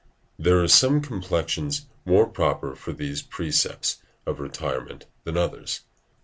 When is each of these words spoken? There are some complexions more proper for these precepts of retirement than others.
There 0.39 0.59
are 0.63 0.67
some 0.67 0.99
complexions 1.01 1.85
more 2.05 2.25
proper 2.25 2.75
for 2.75 2.91
these 2.91 3.21
precepts 3.21 4.01
of 4.25 4.39
retirement 4.39 5.05
than 5.25 5.37
others. 5.37 5.81